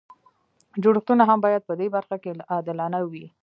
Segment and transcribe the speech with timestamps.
[0.83, 3.25] جوړښتونه هم باید په دې برخه کې عادلانه وي.